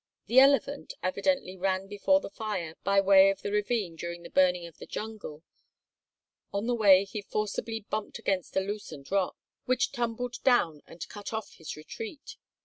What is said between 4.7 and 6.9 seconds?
the jungle; on the